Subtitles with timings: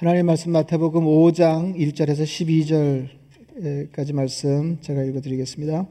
[0.00, 2.22] 하나님 말씀 마태복음 5장 1절에서
[3.90, 5.88] 12절까지 말씀 제가 읽어 드리겠습니다.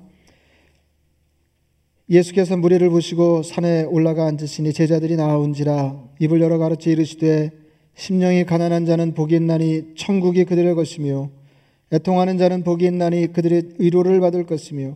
[2.10, 7.52] 예수께서 무리를 부시고 산에 올라가 앉으시니 제자들이 나아온지라 입을 열어 가르쳐 이르시되
[7.96, 11.30] 심령이 가난한 자는 복이 있나니 천국이 그들의 것이며
[11.92, 14.96] 애통하는 자는 복이 있나니 그들의 위로를 받을 것이며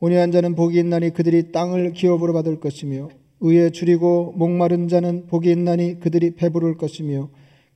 [0.00, 3.10] 온유한 자는 복이 있나니 그들이 땅을 기업으로 받을 것이며
[3.40, 7.28] 의에 줄이고 목마른 자는 복이 있나니 그들이 배부를 것이며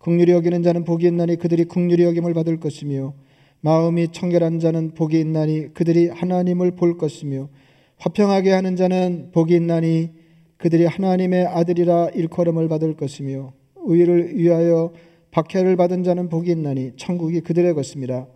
[0.03, 3.15] 국률이 여기는 자는 복이 있나니 그들이 국률이 여김을 받을 것이며
[3.61, 7.49] 마음이 청결한 자는 복이 있나니 그들이 하나님을 볼 것이며
[7.99, 10.11] 화평하게 하는 자는 복이 있나니
[10.57, 14.93] 그들이 하나님의 아들이라 일컬음을 받을 것이며 의를 위하여
[15.31, 18.27] 박해를 받은 자는 복이 있나니 천국이 그들의 것입니다.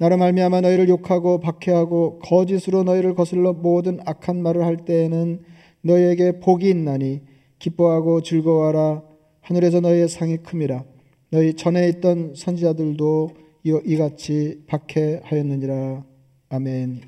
[0.00, 5.42] 나로 말미암아 너희를 욕하고 박해하고 거짓으로 너희를 거슬러 모든 악한 말을 할 때에는
[5.82, 7.20] 너희에게 복이 있나니
[7.60, 9.02] 기뻐하고 즐거워하라
[9.42, 10.93] 하늘에서 너희의 상이 큼이라
[11.34, 13.30] 너희 전에 있던 선지자들도
[13.64, 16.04] 이같이 박해하였느니라.
[16.50, 17.00] 아멘.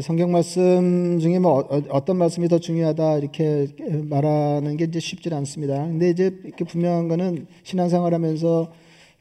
[0.00, 3.68] 성경 말씀 중에 뭐 어, 어떤 말씀이 더 중요하다 이렇게
[4.08, 5.86] 말하는 게 이제 쉽지 않습니다.
[5.86, 8.72] 근데 이제 이렇게 분명한 거는 신앙생활하면서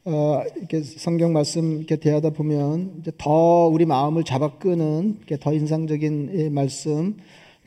[0.05, 6.31] 어 이렇게 성경 말씀 이렇게 대하다 보면 이제 더 우리 마음을 잡아 끄는 더 인상적인
[6.35, 7.17] 예, 말씀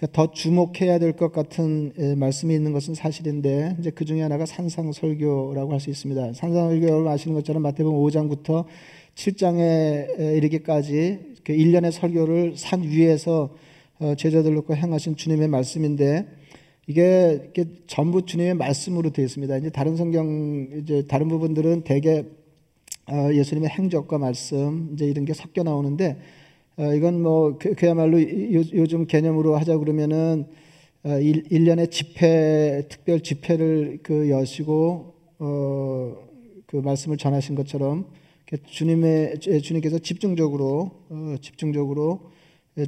[0.07, 5.73] 더 주목해야 될 것 같은 예, 말씀이 있는 것은 사실인데 이제 그 중에 하나가 산상설교라고
[5.73, 6.35] 할 수 있습니다.
[6.35, 8.65] 산상설교 여러분 아시는 것처럼 마태복음 5장부터
[9.17, 13.51] 7장에 이르기까지 그 1년의 설교를 산 위에서
[14.01, 16.27] 어, 제자들 놓고 행하신 주님의 말씀인데
[16.87, 17.51] 이게
[17.89, 19.57] 전부 주님의 말씀으로 되어 있습니다.
[19.57, 22.25] 이제 다른 성경 이제 다른 부분들은 대개
[23.11, 26.19] 어, 예수님의 행적과 말씀 이제 이런 게 섞여 나오는데 어,
[26.95, 30.47] 이건 뭐 그, 야말로 요즘 개념으로 하자 그러면은
[31.03, 36.17] 어, 1, 년의 집회 특별 집회를 그 여시고 어,
[36.67, 38.07] 그 말씀을 전하신 것처럼
[38.67, 42.31] 주님의 주님께서 집중적으로 어, 집중적으로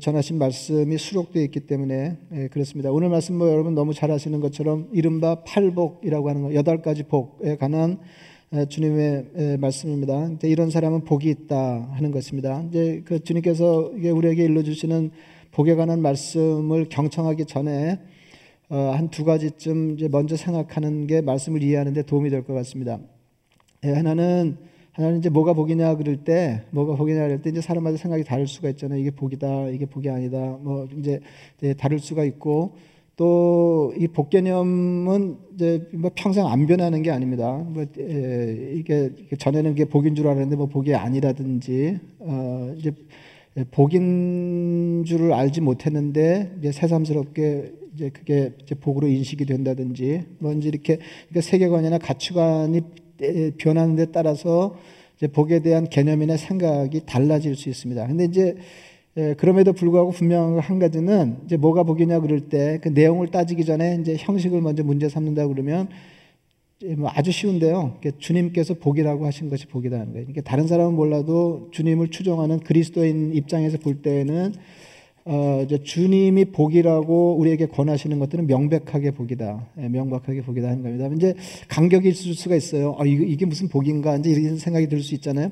[0.01, 2.93] 전하신 말씀이 수록되어 있기 때문에 예, 그렇습니다.
[2.93, 7.57] 오늘 말씀 뭐 여러분 너무 잘 아시는 것처럼 이른바 팔복이라고 하는 거 여덟 가지 복에
[7.57, 7.99] 관한
[8.69, 10.29] 주님의 말씀입니다.
[10.43, 12.65] 이런 사람은 복이 있다 하는 것입니다.
[12.69, 15.13] 이제 그 주님께서 우리에게 일러주시는
[15.53, 18.01] 복에 관한 말씀을 경청하기 전에
[18.69, 22.99] 어, 한두 가지쯤 먼저 생각하는 게 말씀을 이해하는데 도움이 될 것 같습니다.
[23.85, 24.57] 예, 하나는
[24.95, 28.69] 하나는 이제 뭐가 복이냐 그럴 때 뭐가 복이냐 그럴 때 이제 사람마다 생각이 다를 수가
[28.71, 28.99] 있잖아요.
[28.99, 30.59] 이게 복이다, 이게 복이 아니다.
[30.61, 31.21] 뭐 이제
[31.79, 32.75] 다를 수가 있고
[33.21, 37.53] 또 이 복개념은 이제 뭐 평생 안 변하는 게 아닙니다.
[37.69, 42.93] 뭐 에, 이게 전에는 이게 복인 줄 알았는데 뭐 복이 아니라든지 어, 이제
[43.71, 50.99] 복인 줄을 알지 못했는데 이제 새삼스럽게 이제 그게 이제 복으로 인식이 된다든지 뭔지 이렇게
[51.29, 52.81] 그러니까 세계관이나 가치관이
[53.59, 54.77] 변하는 데 따라서
[55.17, 58.07] 이제 복에 대한 개념이나 생각이 달라질 수 있습니다.
[58.07, 58.57] 근데 이제
[59.21, 63.99] 예, 그럼에도 불구하고 분명한 한 가지는 이제 뭐가 복이냐 그럴 때 그 내용을 따지기 전에
[64.01, 65.89] 이제 형식을 먼저 문제 삼는다 그러면
[66.97, 67.99] 뭐 아주 쉬운데요.
[68.19, 70.27] 주님께서 복이라고 하신 것이 복이라는 거예요.
[70.27, 74.55] 그러니까 다른 사람은 몰라도 주님을 추종하는 그리스도인 입장에서 볼 때에는
[75.27, 79.69] 어, 이제 주님이 복이라고 우리에게 권하시는 것들은 명백하게 복이다.
[79.83, 81.11] 예, 명백하게 복이다 하는 겁니다.
[81.15, 81.35] 이제
[81.69, 82.97] 간격이 있을 수가 있어요.
[82.99, 84.17] 아, 이게, 이게 무슨 복인가?
[84.17, 85.51] 이제 이런 생각이 들 수 있잖아요.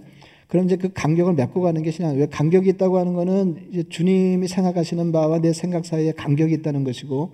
[0.48, 2.16] 그럼 이제 그 간격을 맺고 가는 게 신앙.
[2.16, 7.30] 왜 간격이 있다고 하는 거는 이제 주님이 생각하시는 바와 내 생각 사이에 간격이 있다는 것이고,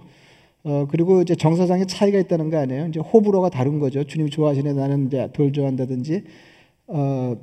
[0.64, 2.88] 어, 그리고 이제 정서상의 차이가 있다는 거 아니에요.
[2.88, 4.02] 이제 호불호가 다른 거죠.
[4.04, 4.72] 주님 좋아하시네.
[4.72, 6.25] 나는 이제 돌 좋아한다든지,
[6.88, 7.36] 어,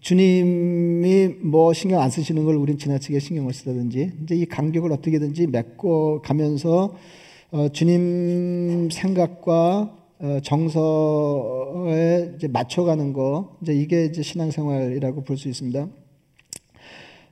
[0.00, 6.22] 주님이 뭐 신경 안 쓰시는 걸 우린 지나치게 신경을 쓰다든지, 이제 이 간격을 어떻게든지 맺고
[6.22, 6.94] 가면서,
[7.50, 12.03] 어, 주님 생각과 어, 정서에
[12.44, 15.88] 이제 맞춰가는 거 이제 이게 이제 신앙생활이라고 볼 수 있습니다.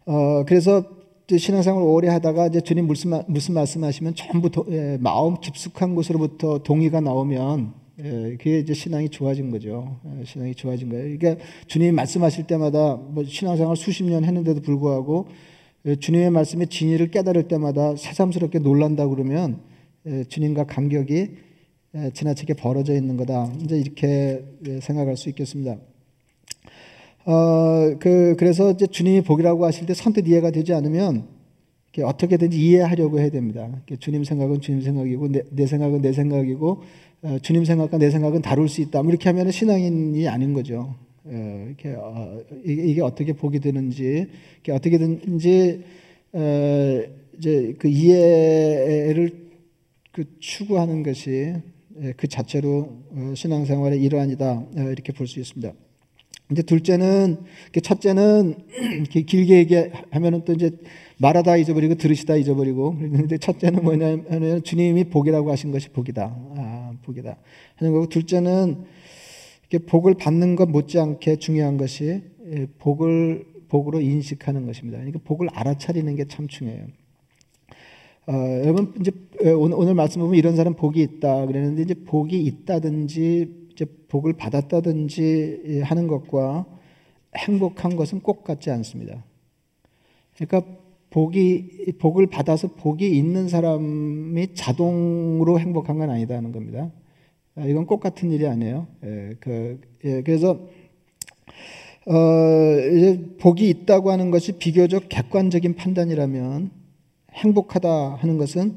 [0.06, 0.84] 어 그래서
[1.30, 7.00] 신앙생활 오래 하다가 이제 주님 무슨 무슨 말씀하시면 전부 도, 예, 마음 깊숙한 곳으로부터 동의가
[7.00, 9.96] 나오면 예, 그게 이제 신앙이 좋아진 거죠.
[10.18, 11.16] 예, 신앙이 좋아진 거예요.
[11.18, 15.28] 그러니까 주님이 말씀하실 때마다 뭐 신앙생활 수십 년 했는데도 불구하고
[15.84, 19.60] 예, 주님의 말씀의 진리를 깨달을 때마다 새삼스럽게 놀란다 그러면
[20.06, 21.51] 예, 주님과 간격이 예,
[22.14, 23.52] 지나치게 벌어져 있는 거다.
[23.62, 25.76] 이제 이렇게 예, 생각할 수 있겠습니다.
[27.24, 31.28] 어, 그, 그래서 이제 주님이 복이라고 하실 때 선뜻 이해가 되지 않으면
[32.00, 33.68] 어떻게든지 이해하려고 해야 됩니다.
[34.00, 36.82] 주님 생각은 주님 생각이고 내, 내 생각은 내 생각이고
[37.22, 39.02] 어, 주님 생각과 내 생각은 다룰 수 있다.
[39.02, 40.94] 뭐 이렇게 하면 신앙인이 아닌 거죠.
[41.24, 44.28] 어, 이렇게 어, 이게, 이게, 어떻게 복이 되는지
[44.68, 45.84] 어떻게든지
[46.32, 47.02] 어,
[47.36, 49.50] 이제 그 이해를
[50.10, 51.62] 그 추구하는 것이 예,
[52.16, 55.72] 그 자체로 어, 신앙생활의 일환이다 어, 이렇게 볼 수 있습니다.
[56.50, 57.38] 이제 둘째는
[57.82, 58.54] 첫째는
[59.08, 60.70] 길게 얘기하면은 또 이제
[61.18, 66.36] 말하다 잊어버리고 들으시다 잊어버리고 그런데 첫째는 뭐냐면 주님이 복이라고 하신 것이 복이다.
[66.56, 67.36] 아, 복이다.
[67.76, 68.84] 하는 거고 둘째는
[69.86, 74.98] 복을 받는 것 못지않게 중요한 것이 예, 복을 복으로 인식하는 것입니다.
[74.98, 76.86] 그러니까 복을 알아차리는 게 참 중요해요.
[78.26, 78.32] 어,
[78.62, 79.10] 여러분 이제
[79.56, 85.80] 오늘, 오늘 말씀 보면 이런 사람 복이 있다 그랬는데 이제 복이 있다든지 이제 복을 받았다든지
[85.82, 86.66] 하는 것과
[87.36, 89.24] 행복한 것은 꼭 같지 않습니다.
[90.36, 90.62] 그러니까
[91.10, 96.90] 복이 복을 받아서 복이 있는 사람이 자동으로 행복한 건 아니다는 겁니다.
[97.56, 98.86] 아, 이건 꼭 같은 일이 아니에요.
[99.04, 100.58] 예, 그, 예, 그래서
[102.06, 102.14] 어,
[102.94, 106.81] 이제 복이 있다고 하는 것이 비교적 객관적인 판단이라면
[107.34, 108.76] 행복하다 하는 것은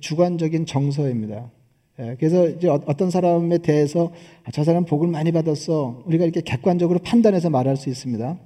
[0.00, 1.50] 주관적인 정서입니다.
[1.98, 4.12] 예, 그래서 이제 어, 어떤 사람에 대해서
[4.44, 6.02] 아, 저 사람 복을 많이 받았어.
[6.06, 8.38] 우리가 이렇게 객관적으로 판단해서 말할 수 있습니다.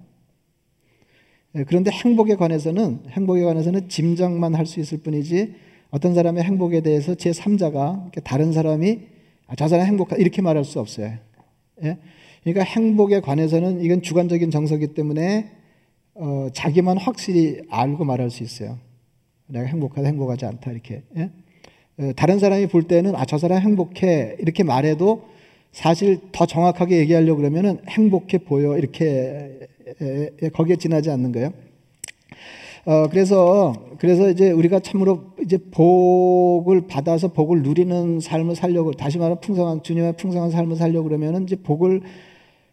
[1.57, 5.55] 예, 그런데 행복에 관해서는 행복에 관해서는 짐작만 할 수 있을 뿐이지
[5.91, 9.01] 어떤 사람의 행복에 대해서 제 3자가 다른 사람이
[9.49, 11.13] 아, 저 사람 행복하 이렇게 말할 수 없어요.
[11.83, 11.99] 예?
[12.45, 15.51] 그러니까 행복에 관해서는 이건 주관적인 정서기 때문에
[16.15, 18.79] 어, 자기만 확실히 알고 말할 수 있어요.
[19.51, 21.03] 내가 행복하다, 행복하지 않다 이렇게.
[21.17, 21.31] 예?
[21.99, 25.23] 어, 다른 사람이 볼 때는 아 저 사람 행복해 이렇게 말해도
[25.73, 29.69] 사실 더 정확하게 얘기하려고 그러면은 행복해 보여 이렇게
[30.53, 31.53] 거기에 지나지 않는 거예요.
[32.87, 39.41] 어, 그래서 그래서 이제 우리가 참으로 이제 복을 받아서 복을 누리는 삶을 살려고 다시 말하면
[39.41, 42.01] 풍성한 주님의 풍성한 삶을 살려고 그러면은 이제 복을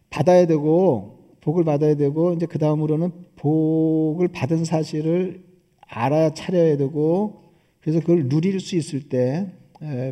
[0.09, 5.46] 받아야 되고 복을 받아야 되고 이제 그 다음으로는 복을 받은 사실을
[5.87, 7.43] 알아차려야 되고
[7.81, 9.47] 그래서 그걸 누릴 수 있을 때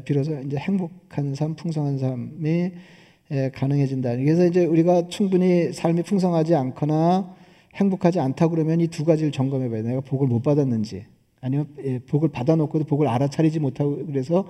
[0.05, 2.71] 비로소 이제 행복한 삶, 풍성한 삶이
[3.53, 4.15] 가능해진다.
[4.17, 7.35] 그래서 이제 우리가 충분히 삶이 풍성하지 않거나
[7.75, 9.89] 행복하지 않다 그러면 이 두 가지를 점검해 봐야 돼.
[9.89, 11.05] 내가 복을 못 받았는지
[11.41, 11.67] 아니면
[12.07, 14.47] 복을 받아놓고도 복을 알아차리지 못하고 그래서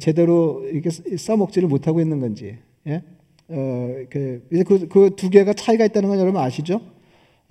[0.00, 2.56] 제대로 이렇게 써먹지를 못하고 있는 건지.
[2.86, 3.02] 예?
[3.48, 6.80] 어, 그, 그, 그두 개가 차이가 있다는 건 여러분 아시죠?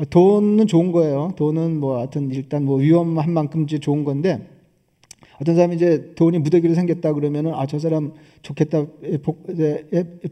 [0.06, 1.34] 돈은 좋은 거예요.
[1.38, 4.48] 돈은 뭐 하여튼 일단 뭐 위험한 만큼 이제 좋은 건데
[5.42, 8.86] 어떤 사람이 이제 돈이 무더기로 생겼다 그러면은 아 저 사람 좋겠다
[9.24, 9.48] 복,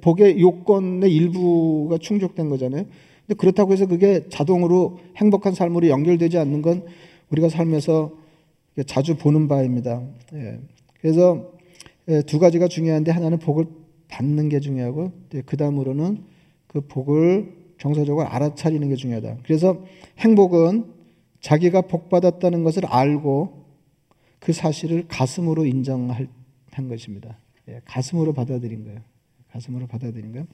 [0.01, 2.85] 복의 요건의 일부가 충족된 거잖아요.
[3.25, 6.85] 근데 그렇다고 해서 그게 자동으로 행복한 삶으로 연결되지 않는 건
[7.31, 8.11] 우리가 삶에서
[8.85, 10.03] 자주 보는 바입니다.
[10.33, 10.59] 예.
[11.01, 11.51] 그래서
[12.07, 13.65] 예, 두 가지가 중요한데 하나는 복을
[14.09, 15.11] 받는 게 중요하고
[15.45, 16.19] 그 다음으로는
[16.67, 19.37] 그 복을 정서적으로 알아차리는 게 중요하다.
[19.43, 19.85] 그래서
[20.17, 20.85] 행복은
[21.39, 23.63] 자기가 복받았다는 것을 알고
[24.39, 26.27] 그 사실을 가슴으로 인정한
[26.89, 27.37] 것입니다.
[27.67, 28.99] 예, 가슴으로 받아들인 거예요.
[29.51, 30.47] 가슴으로 받아들인 거예요.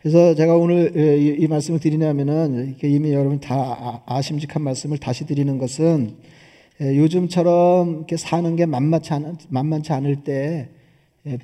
[0.00, 5.26] 그래서 제가 오늘 예, 이, 이 말씀을 드리냐면은 이미 여러분 다 아, 아심직한 말씀을 다시
[5.26, 6.18] 드리는 것은
[6.80, 10.70] 예, 요즘처럼 이렇게 사는 게 만만치 않을 때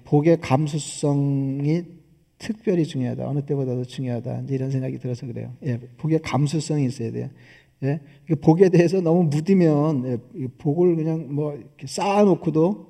[0.05, 1.98] 복의 감수성이
[2.39, 3.29] 특별히 중요하다.
[3.29, 4.45] 어느 때보다도 중요하다.
[4.49, 5.53] 이런 생각이 들어서 그래요.
[5.65, 7.29] 예, 복의 감수성이 있어야 돼요.
[7.83, 8.01] 예,
[8.41, 12.87] 복에 대해서 너무 무디면 예, 복을 그냥 뭐 쌓아놓고도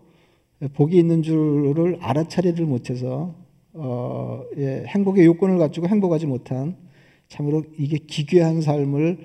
[0.62, 3.34] 예, 복이 있는 줄을 알아차리를 못해서
[3.72, 6.76] 어, 예, 행복의 요건을 갖추고 행복하지 못한
[7.28, 9.18] 참으로 이게 기괴한 삶을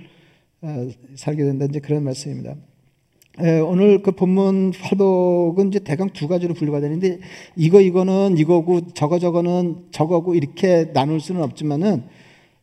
[0.62, 1.66] 어, 살게 된다.
[1.66, 2.56] 이제 그런 말씀입니다.
[3.42, 7.20] 예, 오늘 그 본문 화독은 이제 대강 두 가지로 분류가 되는데
[7.56, 12.04] 이거 이거는 이거고 저거 저거는 저거고 이렇게 나눌 수는 없지만은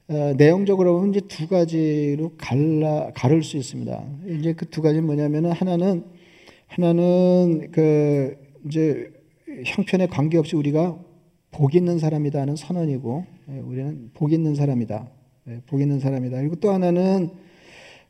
[0.08, 4.04] 어, 내용적으로 보면 이제 두 가지로 갈라 가를 수 있습니다.
[4.28, 6.04] 이제 그 두 가지는 뭐냐면은 하나는
[6.68, 8.36] 하나는 그
[8.66, 9.10] 이제
[9.66, 10.96] 형편에 관계없이 우리가
[11.50, 15.08] 복 있는 사람이다는 선언이고 예, 우리는 복 있는 사람이다.
[15.48, 16.36] 예, 복 있는 사람이다.
[16.38, 17.30] 그리고 또 하나는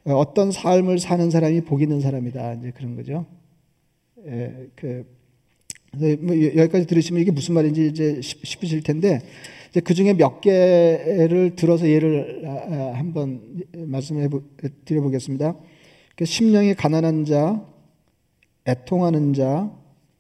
[0.05, 2.55] 어, 어떤 삶을 사는 사람이 복 있는 사람이다.
[2.55, 3.27] 이제 그런 거죠.
[4.27, 5.07] 예, 그,
[5.93, 9.21] 뭐 여기까지 들으시면 이게 무슨 말인지 이제 싶으실 텐데,
[9.71, 14.29] 이제 그 중에 몇 개를 들어서 예를 아, 아, 한번 말씀해
[14.85, 15.57] 드려보겠습니다.
[16.17, 17.65] 그 심령이 가난한 자,
[18.67, 19.71] 애통하는 자,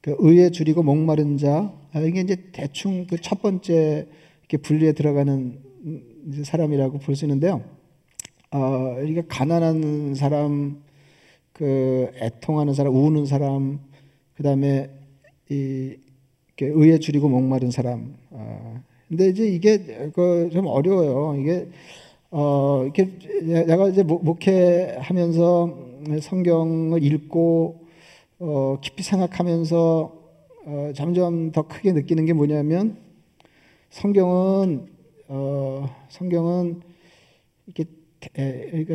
[0.00, 4.06] 그 의에 줄이고 목마른 자, 아, 이게 이제 대충 그 첫 번째
[4.62, 5.58] 분리에 들어가는
[6.44, 7.62] 사람이라고 볼 수 있는데요.
[8.52, 10.82] 어, 이게 가난한 사람,
[11.52, 13.80] 그 애통하는 사람, 우는 사람,
[14.34, 14.90] 그 다음에
[15.50, 15.96] 이
[16.60, 18.16] 의에 줄이고 목마른 사람.
[18.30, 19.78] 어, 근데 이제 이게
[20.14, 21.40] 그 좀 어려워요.
[21.40, 21.68] 이게
[22.30, 23.06] 어 이렇게
[23.42, 25.78] 내가 이제 목회하면서
[26.22, 27.86] 성경을 읽고
[28.40, 30.12] 어, 깊이 생각하면서
[30.66, 32.98] 어, 점점 더 크게 느끼는 게 뭐냐면
[33.90, 34.88] 성경은
[35.28, 36.82] 어, 성경은
[37.66, 37.99] 이렇게 그러니까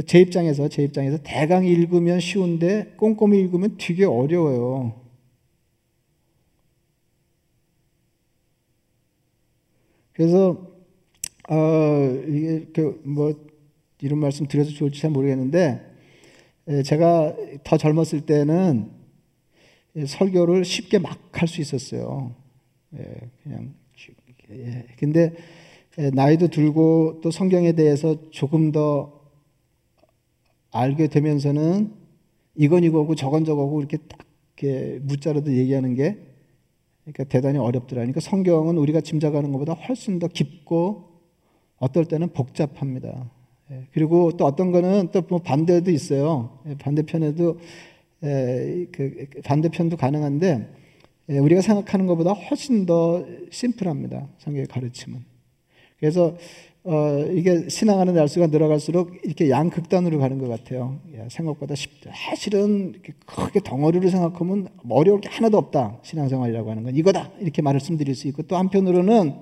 [0.06, 5.02] 제 입장에서 제 입장에서 대강 읽으면 쉬운데 꼼꼼히 읽으면 되게 어려워요.
[10.14, 10.72] 그래서
[11.50, 13.34] 어, 이게 그 뭐
[14.02, 15.82] 이런 말씀 드려도 좋을지 잘 모르겠는데
[16.86, 18.92] 제가 더 젊었을 때는
[20.06, 22.34] 설교를 쉽게 막 할 수 있었어요.
[23.44, 23.74] 그냥
[24.98, 25.34] 근데
[26.14, 29.15] 나이도 들고 또 성경에 대해서 조금 더
[30.78, 31.94] 알게 되면서는
[32.56, 34.20] 이건 이거고 저건 저거고 이렇게 딱
[34.58, 36.18] 이렇게 무자로도 얘기하는 게
[37.04, 38.02] 그러니까 대단히 어렵더라.
[38.02, 41.10] 그러니까 성경은 우리가 짐작하는 것보다 훨씬 더 깊고
[41.78, 43.30] 어떨 때는 복잡합니다.
[43.72, 46.60] 예, 그리고 또 어떤 거는 또 뭐 반대도 있어요.
[46.68, 47.60] 예, 반대편에도
[48.22, 50.74] 그 반대편도 가능한데
[51.28, 54.28] 우리가 생각하는 것보다 훨씬 더 심플합니다.
[54.40, 55.24] 성경의 가르침은.
[56.00, 56.38] 그래서
[56.88, 61.00] 어, 이게 신앙하는 날수가 늘어갈수록 이렇게 양극단으로 가는 것 같아요.
[61.18, 62.12] 야, 생각보다 쉽다.
[62.14, 62.94] 사실은
[63.26, 65.98] 크게 덩어리로 생각하면 어려울 게 하나도 없다.
[66.04, 67.32] 신앙생활이라고 하는 건 이거다.
[67.40, 69.34] 이렇게 말씀드릴 수 있고 또 한편으로는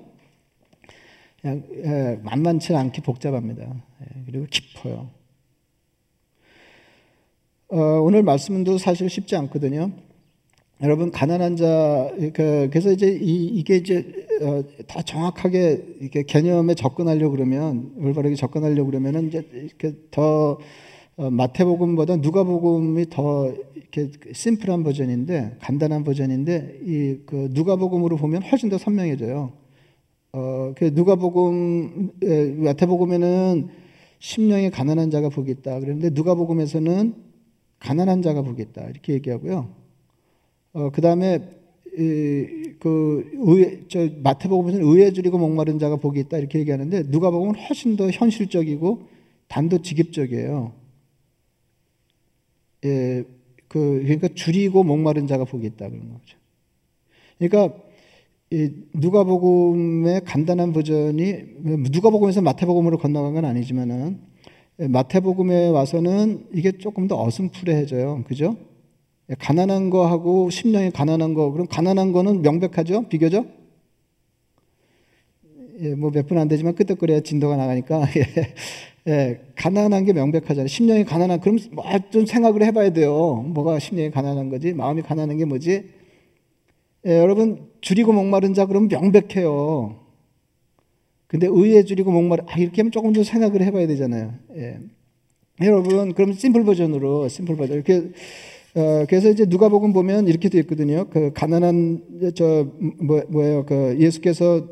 [1.42, 3.62] 그냥 예, 만만치 않게 복잡합니다.
[3.64, 5.10] 예, 그리고 깊어요.
[7.68, 9.90] 어, 오늘 말씀도 사실 쉽지 않거든요.
[10.84, 14.04] 여러분 가난한 자 그, 그래서 이제 이, 게 이제
[14.42, 20.58] 어, 더 정확하게 이렇게 개념에 접근하려 고 그러면 올바르게 접근하려 고 그러면은 이제 이렇게 더
[21.16, 28.78] 어, 마태복음보다 누가복음이 더 이렇게 심플한 버전인데 간단한 버전인데 이 그 누가복음으로 보면 훨씬 더
[28.78, 29.52] 선명해져요.
[30.32, 32.10] 어, 그 누가복음
[32.64, 33.68] 마태복음에는
[34.18, 35.80] 심령이 가난한 자가 있다.
[35.80, 37.14] 그런데 누가복음에서는
[37.78, 38.84] 가난한 자가 있다.
[38.90, 39.83] 이렇게 얘기하고요.
[40.74, 41.40] 어, 그 다음에
[42.80, 48.10] 그 의회, 저 마태복음에서는 의에 줄이고 목마른 자가 복이 있다 이렇게 얘기하는데 누가복음은 훨씬 더
[48.10, 49.02] 현실적이고
[49.48, 50.72] 단도직입적이에요.
[52.84, 53.24] 예,
[53.68, 56.36] 그 그러니까 줄이고 목마른 자가 복이 있다 그런 거죠.
[57.38, 57.76] 그러니까
[58.50, 61.34] 이 누가복음의 간단한 버전이
[61.92, 64.18] 누가복음에서 마태복음으로 건너간 건 아니지만은
[64.76, 68.24] 마태복음에 와서는 이게 조금 더 어슴푸레해져요.
[68.26, 68.56] 그죠?
[69.38, 73.08] 가난한 거하고 심령이 가난한 거 그럼 가난한 거는 명백하죠?
[73.08, 73.46] 비교적?
[75.80, 78.54] 예, 뭐 몇 분 안 되지만 끄떡거려야 진도가 나가니까 예,
[79.08, 80.68] 예, 가난한 게 명백하잖아요.
[80.68, 83.42] 심령이 가난한 그럼 뭐 좀 생각을 해봐야 돼요.
[83.54, 84.72] 뭐가 심령이 가난한 거지?
[84.72, 85.84] 마음이 가난한 게 뭐지?
[87.06, 90.00] 예, 여러분 줄이고 목마른 자 그러면 명백해요.
[91.26, 94.34] 근데 의에 줄이고 목마른 아 이렇게 하면 조금 더 생각을 해봐야 되잖아요.
[94.56, 94.78] 예.
[95.62, 98.10] 여러분 그럼 심플 버전으로 심플 버전 이렇게
[98.76, 101.06] 어, 그래서 이제 누가복음 보면 이렇게 되어 있거든요.
[101.08, 102.66] 그 가난한 저
[103.00, 103.64] 뭐, 뭐예요?
[103.66, 104.66] 그 예수께서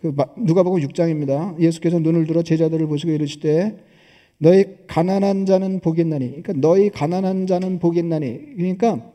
[0.00, 1.60] 그 누가복음 6장입니다.
[1.60, 3.76] 예수께서 눈을 들어 제자들을 보시고 이르시되
[4.38, 6.42] 너희 가난한 자는 복겠나니.
[6.42, 8.56] 그러니까 너희 가난한 자는 복겠나니.
[8.56, 9.10] 그러니까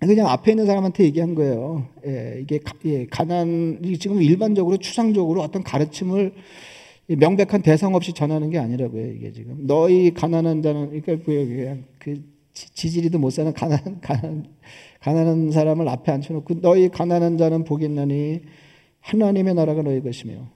[0.00, 1.86] 그냥 앞에 있는 사람한테 얘기한 거예요.
[2.06, 6.32] 예, 이게 가, 예, 가난 지금 일반적으로 추상적으로 어떤 가르침을
[7.06, 9.12] 명백한 대상 없이 전하는 게 아니라고요.
[9.12, 11.24] 이게 지금 너희 가난한 자는 그러니까
[11.98, 14.46] 그 지지리도 못 사는 가난 가난
[15.00, 18.42] 가난한 사람을 앞에 앉혀놓고 너희 가난한 자는 복이 있나니
[19.00, 20.48] 하나님의 나라가 너희 것이며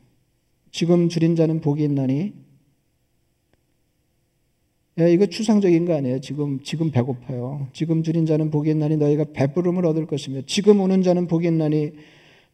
[0.71, 2.33] 지금 줄인 자는 복이 있나니
[4.99, 6.21] 야, 이거 추상적인 거 아니에요.
[6.21, 7.69] 지금 지금 배고파요.
[7.75, 11.93] 지금 줄인 자는 복이 있나니 너희가 배부름을 얻을 것이며 지금 우는 자는 복이 있나니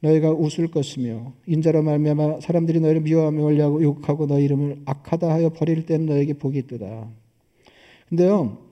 [0.00, 5.86] 너희가 웃을 것이며 인자로 말미암아 사람들이 너희를 미워하며 원리하고 욕하고 너희 이름을 악하다 하여 버릴
[5.86, 7.08] 때는 너에게 복이 있도다.
[8.08, 8.71] 근데요.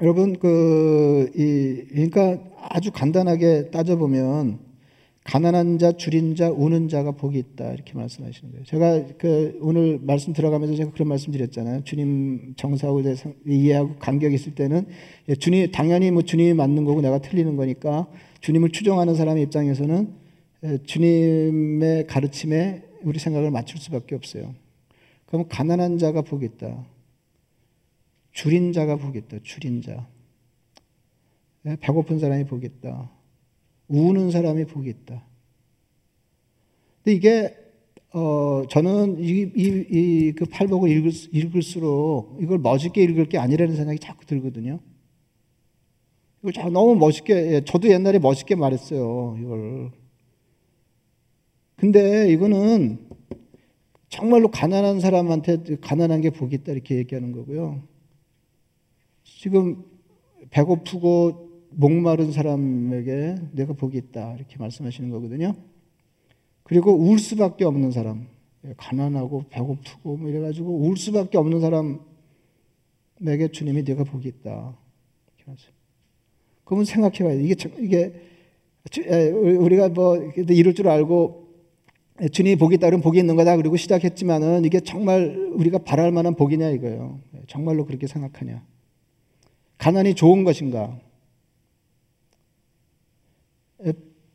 [0.00, 4.58] 여러분 그 이 그러니까 아주 간단하게 따져 보면
[5.24, 7.72] 가난한 자, 줄인 자, 우는 자가 복이 있다.
[7.72, 8.64] 이렇게 말씀하시는 거예요.
[8.64, 11.84] 제가 그 오늘 말씀 들어가면서 제가 그런 말씀 드렸잖아요.
[11.84, 13.02] 주님 정사하고
[13.46, 14.86] 이해하고 간격이 있을 때는
[15.28, 18.06] 예, 주님, 당연히 뭐 주님이 맞는 거고 내가 틀리는 거니까
[18.40, 20.08] 주님을 추종하는 사람의 입장에서는
[20.64, 24.54] 예, 주님의 가르침에 우리 생각을 맞출 수밖에 없어요.
[25.26, 26.86] 그럼 가난한 자가 복이 있다.
[28.38, 29.38] 줄인 자가 있다.
[29.42, 30.06] 줄인 자.
[31.66, 33.10] 예, 배고픈 사람이 있다.
[33.88, 35.24] 우는 사람이 있다.
[37.02, 37.56] 근데 이게
[38.12, 44.78] 어 저는 이이그 팔복을 읽을, 읽을수록 이걸 멋있게 읽을 게 아니라는 생각이 자꾸 들거든요.
[46.38, 49.36] 이걸 자 너무 멋있게 예, 저도 옛날에 멋있게 말했어요.
[49.40, 49.90] 이걸.
[51.74, 53.04] 근데 이거는
[54.08, 57.97] 정말로 가난한 사람한테 가난한 게 있다 이렇게 얘기하는 거고요.
[59.38, 59.84] 지금
[60.50, 65.54] 배고프고 목마른 사람에게 내가 복이 있다 이렇게 말씀하시는 거거든요.
[66.64, 68.26] 그리고 울 수밖에 없는 사람,
[68.76, 74.76] 가난하고 배고프고 뭐 이래가지고 울 수밖에 없는 사람에게 주님이 내가 복이 있다.
[76.64, 77.38] 그러면 생각해봐요.
[77.40, 78.14] 이게 이게
[79.32, 81.46] 우리가 뭐 이럴 줄 알고
[82.32, 86.70] 주님이 복이 있다 그러면 복이 있는 거다 그리고 시작했지만은 이게 정말 우리가 바랄 만한 복이냐
[86.70, 87.20] 이거예요.
[87.46, 88.66] 정말로 그렇게 생각하냐?
[89.78, 90.98] 가난이 좋은 것인가?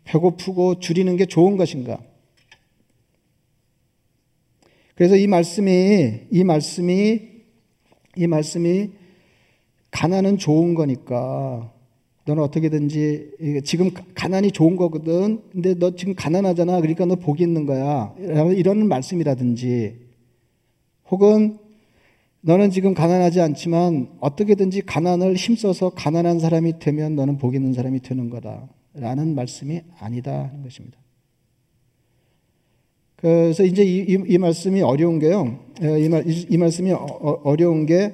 [0.05, 2.01] 배고프고 줄이는 게 좋은 것인가?
[4.95, 7.21] 그래서 이 말씀이 이 말씀이
[8.15, 8.91] 이 말씀이
[9.91, 11.71] 가난은 좋은 거니까
[12.25, 15.41] 너는 어떻게든지 지금 가난이 좋은 거거든.
[15.51, 16.79] 근데 너 지금 가난하잖아.
[16.79, 18.15] 그러니까 너 복이 있는 거야.
[18.55, 19.97] 이런 말씀이라든지
[21.09, 21.59] 혹은
[22.45, 28.29] 너는 지금 가난하지 않지만 어떻게든지 가난을 힘써서 가난한 사람이 되면 너는 복 있는 사람이 되는
[28.29, 28.67] 거다.
[28.93, 30.97] 라는 말씀이 아니다 하는 것입니다.
[33.15, 35.57] 그래서 이제 이, 이, 이 말씀이 어려운 게요.
[35.81, 37.05] 이, 말, 이 말씀이 어,
[37.43, 38.13] 어 려운게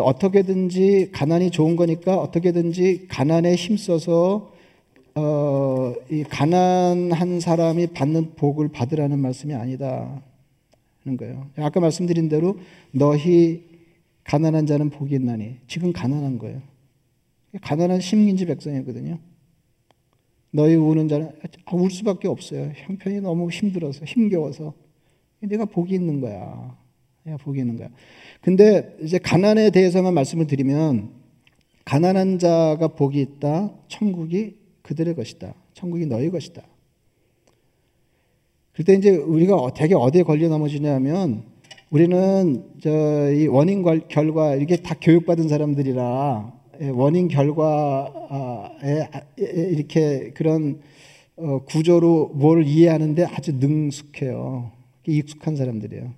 [0.00, 4.52] 어떻게든지 가난이 좋은 거니까 어떻게든지 가난에 힘써서
[5.16, 10.22] 어, 이 가난한 사람이 받는 복을 받으라는 말씀이 아니다
[11.04, 11.50] 하는 거예요.
[11.56, 12.58] 아까 말씀드린 대로
[12.92, 13.64] 너희
[14.24, 16.62] 가난한 자는 복이 있나니 지금 가난한 거예요.
[17.62, 19.18] 가난한 식민지 백성이거든요.
[20.52, 21.32] 너희 우는 자는
[21.64, 22.72] 아, 울 수밖에 없어요.
[22.74, 24.74] 형편이 너무 힘들어서 힘겨워서
[25.40, 26.76] 내가 복이 있는 거야.
[27.24, 27.88] 내가 복이 있는 거야.
[28.40, 31.10] 근데 이제 가난에 대해서만 말씀을 드리면
[31.84, 33.72] 가난한 자가 복이 있다.
[33.88, 35.54] 천국이 그들의 것이다.
[35.74, 36.62] 천국이 너희 것이다.
[38.72, 41.42] 그때 이제 우리가 되게 어디에 걸려 넘어지냐면
[41.90, 50.80] 우리는 저이 원인 결과 이게 다 교육받은 사람들이라 예, 원인 결과에 이렇게 그런
[51.36, 54.72] 어, 구조로 뭘 이해하는데 아주 능숙해요.
[55.06, 56.12] 익숙한 사람들이에요.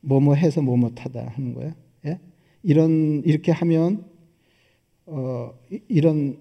[0.00, 1.72] 뭐뭐 해서 뭐뭐 타다 하는 거예요.
[2.06, 2.18] 예?
[2.62, 4.04] 이런 이렇게 하면
[5.06, 5.52] 어,
[5.88, 6.38] 이런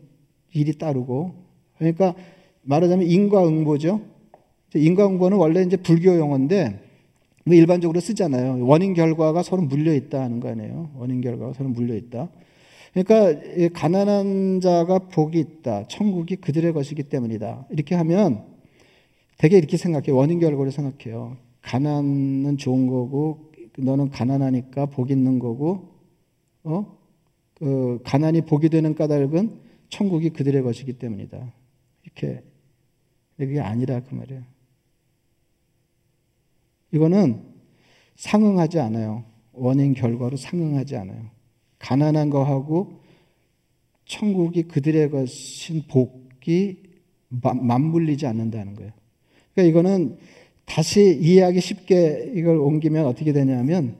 [0.53, 1.35] 일이 따르고
[1.77, 2.15] 그러니까
[2.63, 4.12] 말하자면 인과응보죠.
[4.75, 6.79] 인과응보는 원래 이제 불교 용어인데
[7.45, 8.65] 뭐 일반적으로 쓰잖아요.
[8.65, 10.91] 원인 결과가 서로 물려 있다 하는 거 아니에요.
[10.95, 12.29] 원인 결과가 서로 물려 있다.
[12.93, 13.41] 그러니까
[13.73, 15.87] 가난한 자가 복이 있다.
[15.87, 17.67] 천국이 그들의 것이기 때문이다.
[17.71, 18.45] 이렇게 하면
[19.37, 20.11] 되게 이렇게 생각해.
[20.11, 21.37] 원인 결과를 생각해요.
[21.61, 25.89] 가난은 좋은 거고 너는 가난하니까 복 있는 거고
[26.63, 26.97] 어?
[27.55, 29.59] 그 가난이 복이 되는 까닭은
[29.89, 31.51] 천국이 그들의 것이기 때문이다.
[32.03, 32.43] 이렇게
[33.37, 34.52] 그게 아니라 그 말이에요.
[36.93, 37.41] 이거는
[38.15, 39.25] 상응하지 않아요.
[39.51, 41.29] 원인 결과로 상응하지 않아요.
[41.79, 43.01] 가난한 거하고
[44.05, 46.83] 천국이 그들의 것인 복이
[47.29, 48.91] 맞물리지 않는다는 거예요.
[49.53, 50.17] 그러니까 이거는
[50.65, 53.97] 다시 이해하기 쉽게 이걸 옮기면 어떻게 되냐면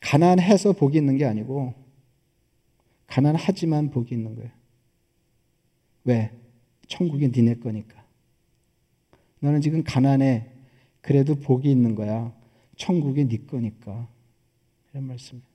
[0.00, 1.74] 가난해서 복이 있는 게 아니고
[3.06, 4.50] 가난하지만 복이 있는 거예요.
[6.04, 6.30] 왜?
[6.88, 8.04] 천국이 니네 거니까.
[9.40, 10.55] 너는 지금 가난해.
[11.06, 12.34] 그래도 복이 있는 거야.
[12.76, 14.08] 천국이 네 거니까.
[14.92, 15.46] 이런 말씀이에요.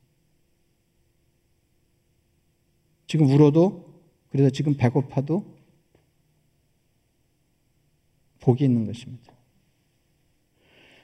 [3.05, 3.85] 지금 울어도
[4.29, 5.45] 그래서 지금 배고파도
[8.39, 9.33] 복이 있는 것입니다.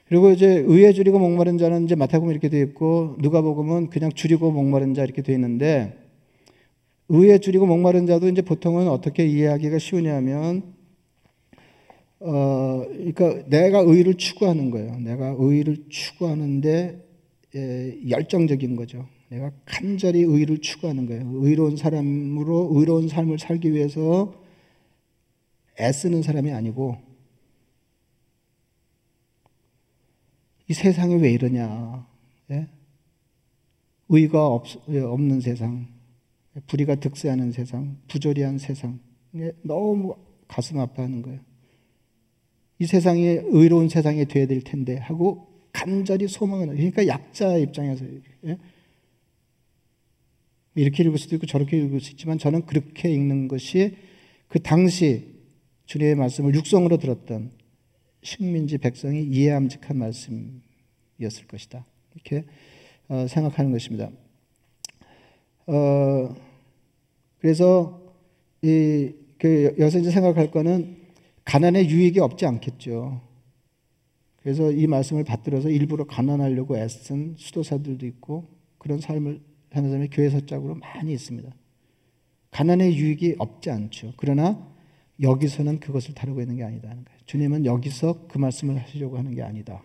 [0.06, 4.94] 그리고 이제 의에 줄이고 목마른 자는 이제 마태복음 이렇게 되어 있고 누가복음은 그냥 줄이고 목마른
[4.94, 6.08] 자 이렇게 되어 있는데
[7.10, 10.77] 의에 줄이고 목마른 자도 이제 보통은 어떻게 이해하기가 쉬우냐면
[12.20, 14.98] 어 그러니까 내가 의를 추구하는 거예요.
[14.98, 17.04] 내가 의를 추구하는데
[17.54, 19.08] 예, 열정적인 거죠.
[19.28, 21.30] 내가 간절히 의를 추구하는 거예요.
[21.34, 24.34] 의로운 사람으로 의로운 삶을 살기 위해서
[25.80, 26.98] 애쓰는 사람이 아니고
[30.68, 32.06] 이 세상이 왜 이러냐?
[32.50, 32.68] 예?
[34.10, 35.88] 의가 없, 없는 세상,
[36.66, 38.98] 불의가 득세하는 세상, 부조리한 세상,
[39.62, 41.40] 너무 가슴 아파하는 거예요.
[42.78, 48.04] 이 세상이 의로운 세상이 되어야 될 텐데 하고 간절히 소망하는 그러니까 약자 입장에서
[48.46, 48.58] 예?
[50.74, 53.96] 이렇게 읽을 수도 있고 저렇게 읽을 수 있지만 저는 그렇게 읽는 것이
[54.46, 55.38] 그 당시
[55.86, 57.50] 주님의 말씀을 육성으로 들었던
[58.22, 61.84] 식민지 백성이 이해함직한 말씀이었을 것이다.
[62.14, 62.44] 이렇게
[63.08, 64.10] 어, 생각하는 것입니다.
[65.66, 66.34] 어,
[67.38, 68.14] 그래서
[68.62, 70.96] 이, 그 여기서 이제 생각할 거는
[71.48, 73.22] 가난의 유익이 없지 않겠죠.
[74.42, 80.44] 그래서 이 말씀을 받들어서 일부러 가난하려고 애쓴 수도사들도 있고 그런 삶을 하는 사람이 교회 서
[80.44, 81.50] 짝으로 많이 있습니다.
[82.50, 84.12] 가난의 유익이 없지 않죠.
[84.18, 84.62] 그러나
[85.22, 87.18] 여기서는 그것을 다루고 있는 게 아니다는 거예요.
[87.24, 89.82] 주님은 여기서 그 말씀을 하시려고 하는 게 아니다.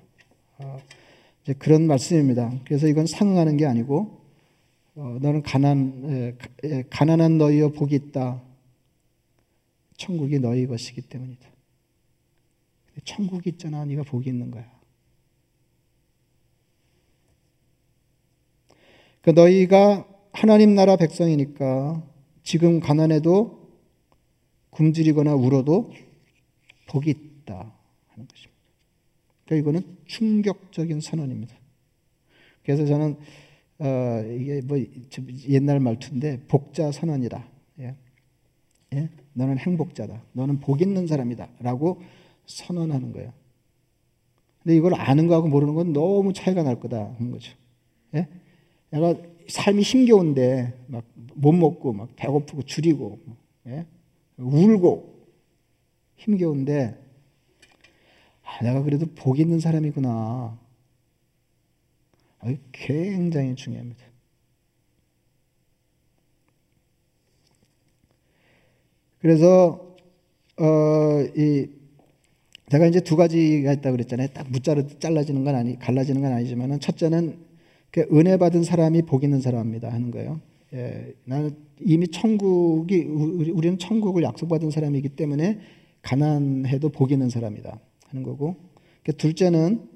[0.58, 0.78] 아,
[1.44, 2.60] 이제 그런 말씀입니다.
[2.66, 4.22] 그래서 이건 상응하는 게 아니고
[4.96, 8.42] 어, 너는 가난 에, 에, 가난한 너희여 복이 있다.
[9.96, 11.53] 천국이 너희 것이기 때문이다.
[13.06, 13.86] 천국이 있잖아.
[13.86, 14.72] 네가 복이 있는 거야.
[19.22, 22.04] 그 너희가 하나님 나라 백성이니까
[22.44, 23.64] 지금 가난해도
[24.72, 25.94] 굶주리거나 울어도
[26.90, 27.74] 복이 있다
[28.08, 28.54] 하는 것입니다.
[29.46, 31.56] 그러니까 이거는 충격적인 선언입니다.
[32.64, 33.18] 그래서 저는
[33.80, 34.78] 어, 이게 뭐
[35.50, 37.48] 옛날 말투인데 복자 선언이다.
[37.80, 37.96] 예.
[38.94, 39.10] 예?
[39.34, 40.22] 너는 행복자다.
[40.34, 42.02] 너는 복 있는 사람이다라고
[42.46, 43.34] 선언하는 거예요.
[44.62, 47.54] 근데 이걸 아는 거하고 모르는 건 너무 차이가 날 거다 하는 거죠.
[48.16, 48.28] 예?
[48.92, 49.16] 내가
[49.48, 51.04] 삶이 힘겨운데 막
[51.36, 53.20] 못 먹고 막 배고프고 줄이고
[53.68, 53.86] 예?
[54.38, 55.28] 울고
[56.18, 57.00] 힘겨운데
[58.44, 60.60] 아, 내가 그래도 복 있는 사람이구나.
[62.40, 64.04] 아, 굉장히 중요합니다.
[69.20, 69.96] 그래서
[70.60, 71.68] 어 이
[72.74, 74.30] 제가 이제 두 가지가 있다 그랬잖아요.
[74.34, 77.38] 딱 무자로 잘라지는 건 아니 갈라지는 건 아니지만은 첫째는
[77.92, 80.42] 그 은혜 받은 사람이 복 있는 사람입니다 하는 거예요.
[80.74, 85.60] 예, 나는 이미 천국이 우리는 천국을 약속받은 사람이기 때문에
[86.02, 88.56] 가난해도 복 있는 사람이다 하는 거고.
[89.04, 89.88] 그 둘째는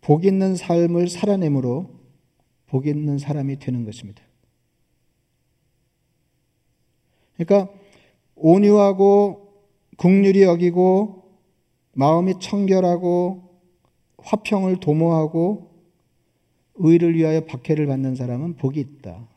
[0.00, 1.90] 복 있는 삶을 살아내므로
[2.68, 4.22] 복 있는 사람이 되는 것입니다.
[7.36, 7.72] 그러니까
[8.36, 9.54] 온유하고
[9.96, 11.21] 국률이 여기고
[11.92, 13.42] 마음이 청결하고
[14.18, 15.70] 화평을 도모하고
[16.74, 19.28] 의를 위하여 박해를 받는 사람은 복이 있다.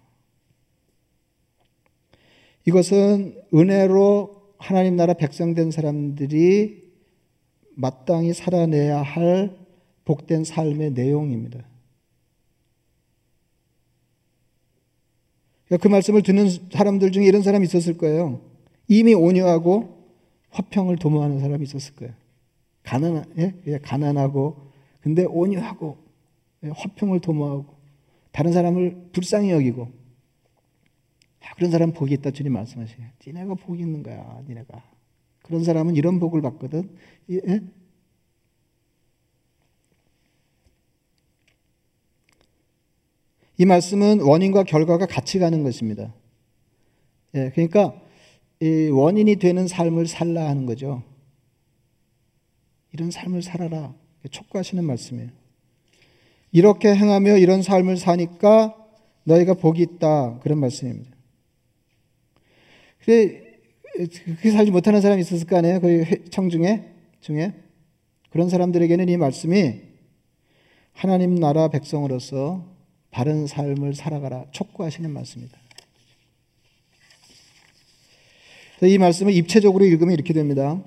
[2.66, 6.86] 이것은 은혜로 하나님 나라 백성된 사람들이
[7.76, 9.58] 마땅히 살아내야 할
[10.06, 11.66] 복된 삶의 내용입니다.
[15.82, 18.40] 그 말씀을 듣는 사람들 중에 이런 사람이 있었을 거예요.
[18.88, 19.96] 이미 온유하고
[20.52, 22.14] 화평을 도모하는 사람이 있었을 거예요.
[22.86, 23.80] 가난, 예?
[23.80, 24.72] 가난하고,
[25.02, 25.98] 근데 온유하고,
[26.64, 27.76] 예, 화평을 도모하고
[28.32, 29.90] 다른 사람을 불쌍히 여기고
[31.56, 34.42] 그런 사람 복이 있다 주님 말씀하시요 니네가 복이 있는 거야.
[34.48, 34.84] 니네가
[35.44, 36.90] 그런 사람은 이런 복을 받거든.
[37.32, 37.62] 예?
[43.58, 46.14] 이 말씀은 원인과 결과가 같이 가는 것입니다.
[47.36, 48.02] 예, 그러니까
[48.60, 51.04] 이 원인이 되는 삶을 살라 하는 거죠.
[52.96, 53.94] 이런 삶을 살아라.
[54.32, 55.30] 촉구하시는 말씀이에요.
[56.54, 58.74] 이렇게 행하며 이런 삶을 사니까
[59.26, 60.40] 너희가 복이 있다.
[60.40, 61.12] 그런 말씀입니다.
[63.04, 63.60] 근데
[64.24, 65.82] 그렇게 살지 못하는 사람이 있었을 거 아니에요?
[65.82, 66.86] 그 청중에
[67.20, 67.54] 중에
[68.30, 69.82] 그런 사람들에게는 이 말씀이
[70.94, 72.66] 하나님 나라 백성으로서
[73.12, 75.60] 바른 삶을 살아가라 촉구하시는 말씀입니다.
[78.84, 80.82] 이 말씀을 입체적으로 읽으면 이렇게 됩니다.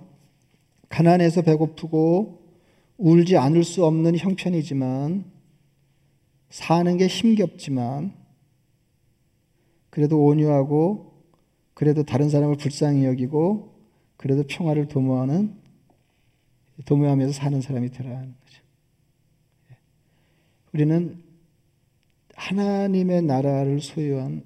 [0.89, 2.43] 가난해서 배고프고
[2.97, 5.25] 울지 않을 수 없는 형편이지만
[6.51, 8.15] 사는 게 힘겹지만
[9.91, 11.13] 그래도 온유하고
[11.75, 13.75] 그래도 다른 사람을 불쌍히 여기고
[14.17, 15.57] 그래도 평화를 도모하는
[16.85, 18.63] 도모하면서 사는 사람이 되라는 거죠.
[19.71, 19.77] 예.
[20.73, 21.23] 우리는
[22.35, 24.45] 하나님의 나라를 소유한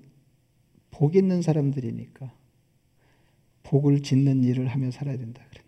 [0.91, 2.33] 복 있는 사람들이니까
[3.63, 5.43] 복을 짓는 일을 하며 살아야 된다.
[5.51, 5.62] 그래.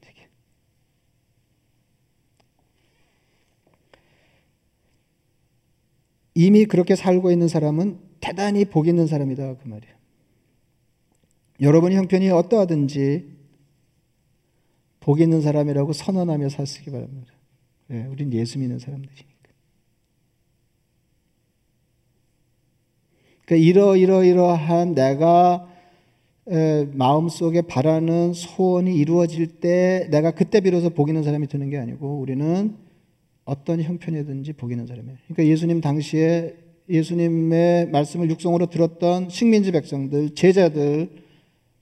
[6.35, 9.95] 이미 그렇게 살고 있는 사람은 대단히 복 있는 사람이다 그 말이에요.
[11.61, 13.33] 여러분의 형편이 어떠하든지
[15.01, 17.33] 복 있는 사람이라고 선언하며 사시기 바랍니다.
[17.87, 19.35] 네, 우린 예수 믿는 사람들이니까.
[23.45, 25.69] 그러니까 이러이러이러한 내가
[26.93, 32.77] 마음속에 바라는 소원이 이루어질 때 내가 그때 비로소 복 있는 사람이 되는 게 아니고 우리는
[33.45, 35.19] 어떤 형편이든지 복이는 사람이에요.
[35.29, 36.57] 그러니까 예수님 당시에
[36.89, 41.25] 예수님의 말씀을 육성으로 들었던 식민지 백성들, 제자들,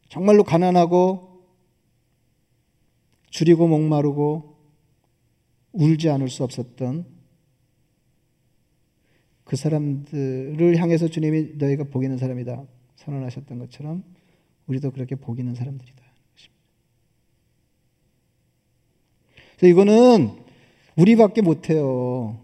[0.09, 1.45] 정말로 가난하고
[3.31, 4.57] 줄이고 목마르고
[5.73, 7.07] 울지 않을 수 없었던
[9.45, 12.65] 그 사람들을 향해서 주님이 너희가 복 있는 사람이다
[12.97, 14.05] 선언하셨던 것처럼
[14.67, 16.03] 우리도 그렇게 복 있는 사람들이다.
[19.57, 20.42] 그래서 이거는
[20.97, 22.39] 우리밖에 못해요.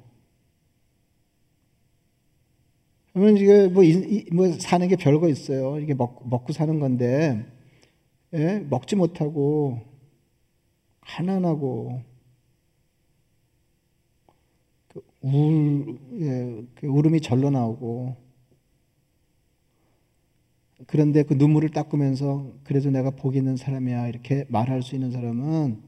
[3.12, 5.78] 그러면 이게 뭐, 이, 뭐 사는 게 별거 있어요.
[5.80, 7.46] 이게 먹, 먹고 사는 건데,
[8.34, 8.60] 예?
[8.60, 9.80] 먹지 못하고,
[11.00, 12.02] 가난하고,
[14.88, 18.16] 그 울, 예, 그 울음이 절로 나오고,
[20.86, 25.87] 그런데 그 눈물을 닦으면서 그래도 내가 복 있는 사람이야 이렇게 말할 수 있는 사람은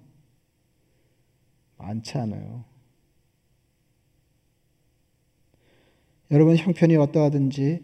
[1.81, 2.65] 많지 않아요.
[6.31, 7.83] 여러분 형편이 어떠하든지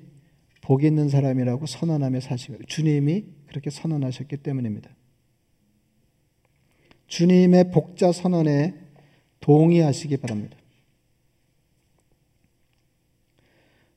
[0.63, 4.91] 복 있는 사람이라고 선언하며 사시고 주님이 그렇게 선언하셨기 때문입니다.
[7.09, 8.75] 주님의 복자 선언에
[9.41, 10.57] 동의하시기 바랍니다.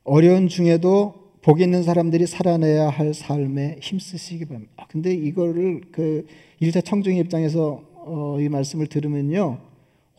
[0.03, 4.73] 어려운 중에도 복 있는 사람들이 살아내야 할 삶에 힘쓰시기 바랍니다.
[4.77, 6.25] 아, 근데 이거를 그
[6.61, 9.68] 1차 청중의 입장에서 어, 이 말씀을 들으면요.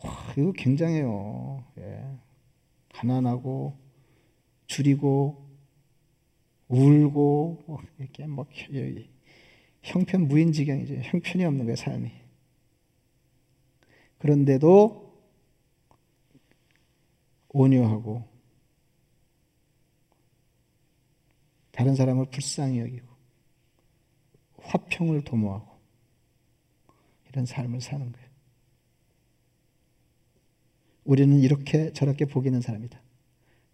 [0.03, 1.63] 와, 이거 굉장해요.
[1.79, 2.17] 예.
[2.93, 3.77] 가난하고
[4.67, 5.49] 줄이고
[6.67, 8.45] 울고 뭐 이렇게 뭐
[9.83, 10.95] 형편 무인지경이죠.
[10.95, 12.11] 형편이 없는 거예요, 삶이.
[14.19, 15.11] 그런데도
[17.49, 18.23] 온유하고
[21.71, 23.07] 다른 사람을 불쌍히 여기고
[24.61, 25.67] 화평을 도모하고
[27.29, 28.30] 이런 삶을 사는 거예요.
[31.03, 33.01] 우리는 이렇게 저렇게 보기는 사람이다.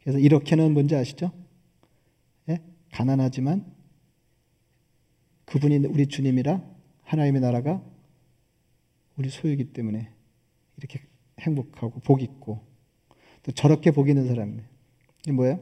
[0.02, 1.32] 그래서 이렇게는 뭔지 아시죠?
[2.50, 2.62] 예?
[2.92, 3.66] 가난하지만
[5.46, 6.62] 그분이 우리 주님이라
[7.04, 7.84] 하나님의 나라가
[9.18, 10.12] 우리 소유이기 때문에
[10.78, 11.02] 이렇게
[11.40, 12.66] 행복하고 복 있고
[13.44, 14.66] 또 저렇게 복 있는.
[15.22, 15.60] 이게 뭐예요?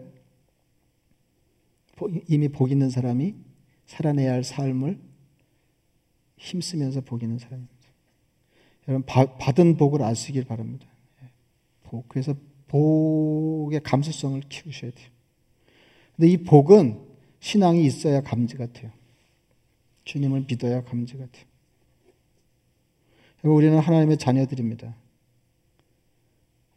[2.28, 3.36] 이미 복 있는 사람이
[3.86, 5.00] 살아내야 할 삶을
[6.38, 7.74] 힘쓰면서 복 있는 사람입니다.
[8.88, 10.88] 여러분 받은 복을 아시길 바랍니다.
[11.86, 11.90] 예.
[11.90, 12.08] 복.
[12.10, 12.36] 그래서
[12.68, 15.08] 복의 감수성을 키우셔야 돼요.
[16.16, 17.00] 근데 이 복은
[17.40, 18.92] 신앙이 있어야 감지가 돼요.
[20.06, 21.46] 주님을 믿어야 감지가 돼요.
[23.44, 24.96] 우리는 하나님의 자녀들입니다.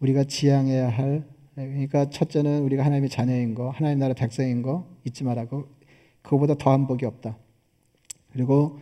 [0.01, 5.69] 우리가 지향해야 할 그러니까 첫째는 우리가 하나님의 자녀인 거, 하나님 나라 백성인 거 잊지 말라고
[6.23, 7.37] 그거보다 더한 복이 없다.
[8.33, 8.79] 그리고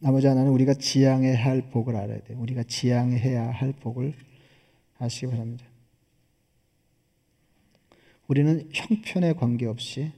[0.00, 2.34] 나머지 하나는 우리가 지향해야 할 복을 알아야 돼.
[2.34, 4.14] 우리가 지향해야 할 복을
[5.02, 5.66] 아시기 바랍니다.
[8.28, 10.12] 우리는 형편에 관계없이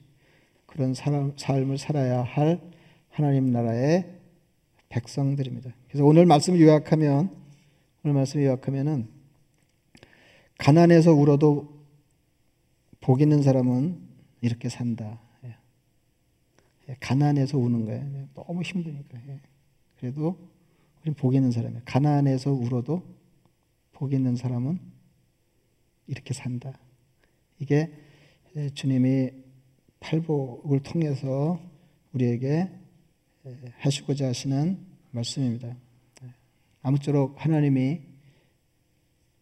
[0.67, 2.61] 그런 사람, 삶을 살아야 할
[3.09, 4.21] 하나님 나라의
[4.91, 5.73] 백성들입니다.
[5.89, 7.35] 그래서 오늘 말씀을 요약하면
[8.03, 9.09] 오늘 말씀을 요약하면은
[10.59, 11.83] 가난해서 울어도
[13.01, 13.99] 복 있는 사람은
[14.43, 15.19] 이렇게 산다.
[15.45, 15.57] 예.
[16.91, 18.03] 예, 가난해서 우는 거예요.
[18.03, 19.19] 예, 너무 힘드니까.
[19.99, 20.37] 그래도
[21.01, 21.83] 우리는 복 있는 사람이에요.
[21.87, 23.14] 가난해서 울어도
[24.05, 24.79] 복 있는 사람은
[26.09, 26.79] 이렇게 산다.
[27.59, 27.91] 이게
[28.75, 29.31] 주님이
[30.01, 31.59] 팔복을 통해서
[32.13, 32.69] 우리에게
[33.79, 34.79] 하시고자 하시는
[35.11, 35.75] 말씀입니다.
[36.83, 38.03] 아무쪼록 하나님이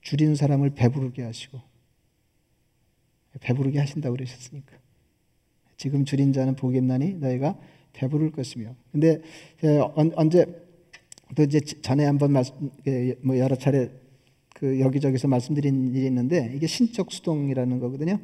[0.01, 1.61] 줄인 사람을 배부르게 하시고
[3.40, 4.77] 배부르게 하신다고 그러셨으니까
[5.77, 7.59] 지금 주린 자는 복 있나니 너희가
[7.94, 9.20] 배부를 것이며 근데
[9.92, 10.46] 언제
[11.35, 12.70] 또 이제 전에 한번 말씀
[13.22, 13.90] 뭐 여러 차례
[14.62, 18.20] 그 여기저기서 말씀드린 일이 있는데 이게 신적 수동이라는 거거든요.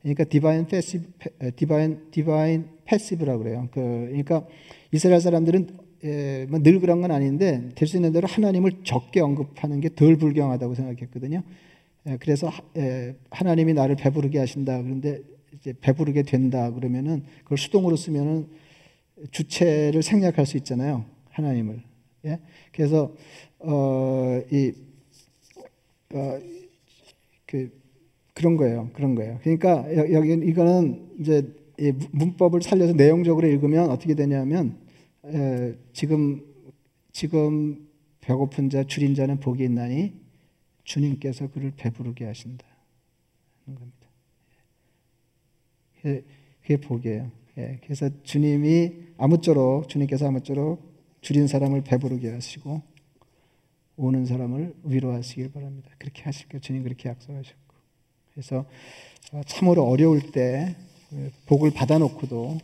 [0.00, 1.06] 그러니까 divine passive
[1.54, 3.68] divine divine passive라고 그래요.
[3.72, 4.46] 그 그러니까
[4.90, 5.68] 이스라엘 사람들은
[6.04, 10.16] 예, 뭐 늘 그런 건 아닌데 될 수 있는 대로 하나님을 적게 언급하는 게 덜
[10.16, 11.42] 불경하다고 생각했거든요.
[12.06, 14.82] 예, 그래서 하, 예, 하나님이 나를 배부르게 하신다.
[14.82, 15.20] 그런데
[15.52, 18.46] 이제 배부르게 된다 그러면은 그걸 수동으로 쓰면은
[19.30, 21.04] 주체를 생략할 수 있잖아요.
[21.32, 21.82] 하나님을.
[22.24, 22.38] 예?
[22.72, 23.14] 그래서
[23.58, 24.72] 어이
[26.12, 26.40] 어,
[27.46, 27.70] 그
[28.34, 28.90] 그런 거예요.
[28.94, 29.38] 그런 거예요.
[29.42, 31.54] 그러니까 여기 이거는 이제
[32.12, 34.78] 문법을 살려서 내용적으로 읽으면 어떻게 되냐면
[35.24, 36.42] 에, 지금
[37.12, 37.88] 지금
[38.20, 40.14] 배고픈 자 줄인 자는 복이 있나니
[40.84, 42.66] 주님께서 그를 배부르게 하신다.
[43.66, 44.02] 는 겁니다.
[46.62, 47.30] 그게, 복이에요.
[47.58, 50.82] 예, 그래서 주님이 아무쪼록 주님께서 아무쪼록
[51.20, 52.82] 줄인 사람을 배부르게 하시고
[53.96, 55.90] 오는 사람을 위로하시길 바랍니다.
[55.98, 57.74] 그렇게 하실 거 주님 그렇게 약속하셨고
[58.32, 58.64] 그래서
[59.32, 60.76] 어, 참으로 어려울 때
[61.12, 62.58] 어, 복을 받아놓고도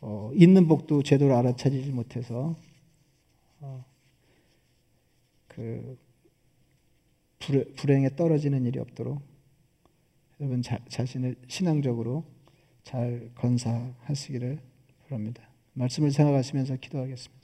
[0.00, 2.56] 어, 있는 복도 제대로 알아차리지 못해서
[3.60, 3.84] 어,
[5.48, 5.98] 그
[7.76, 9.20] 불행에 떨어지는 일이 없도록
[10.40, 12.24] 여러분 자, 자신을 신앙적으로
[12.82, 14.58] 잘 건사하시기를
[15.04, 15.48] 바랍니다.
[15.74, 17.41] 말씀을 생각하시면서 기도하겠습니다.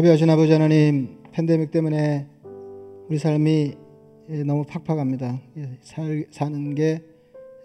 [0.00, 2.26] 자비하신 아버지 하나님 팬데믹 때문에
[3.10, 3.74] 우리 삶이
[4.30, 5.38] 예, 너무 팍팍합니다.
[5.58, 7.02] 예, 살, 사는 게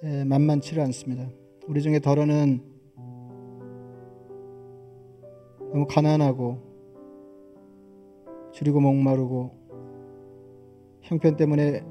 [0.03, 1.29] 예, 만만치를 않습니다.
[1.65, 2.59] 우리 중에 더러는
[5.71, 6.57] 너무 가난하고
[8.51, 9.51] 줄이고 목마르고
[11.03, 11.83] 형편 때문에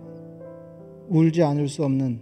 [1.08, 2.20] 울지 않을 수 없는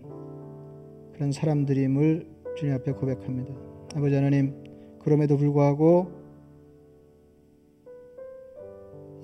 [1.14, 3.52] 그런 사람들임을 주님 앞에 고백합니다.
[3.96, 4.54] 아버지 하나님
[5.00, 6.21] 그럼에도 불구하고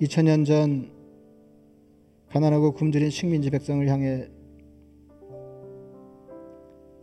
[0.01, 0.91] 2000년 전
[2.29, 4.29] 가난하고 굶주린 식민지 백성을 향해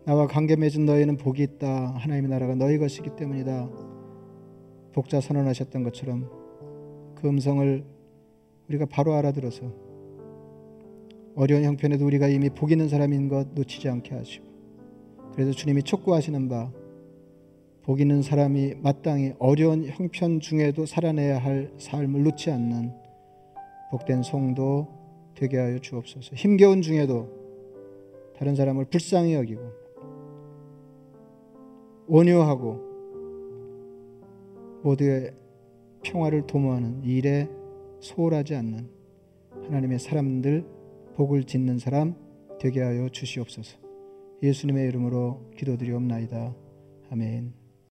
[0.07, 1.89] 나와 관계 맺은 너희는 복이 있다.
[1.97, 3.69] 하나님의 나라가 너희 것이기 때문이다.
[4.93, 6.31] 복자 선언하셨던 것처럼
[7.17, 7.85] 그 음성을
[8.69, 9.71] 우리가 바로 알아들어서
[11.35, 14.47] 어려운 형편에도 우리가 이미 복 있는 사람인 것 놓치지 않게 하시고
[15.35, 16.71] 그래서 주님이 촉구하시는 바
[17.87, 22.93] 복 있는 사람이 마땅히 어려운 형편 중에도 살아내야 할 삶을 놓지 않는
[23.93, 24.89] 복된 성도
[25.37, 26.35] 되게 하여 주옵소서.
[26.35, 27.29] 힘겨운 중에도
[28.37, 29.63] 다른 사람을 불쌍히 여기고
[32.09, 32.81] 온유하고
[34.83, 35.33] 모두의
[36.03, 37.49] 평화를 도모하는 일에
[38.01, 38.89] 소홀하지 않는
[39.63, 40.67] 하나님의 사람들
[41.15, 42.17] 복을 짓는 사람
[42.59, 43.79] 되게 하여 주시옵소서.
[44.43, 46.53] 예수님의 이름으로 기도드리옵나이다.
[47.11, 47.66] 아멘.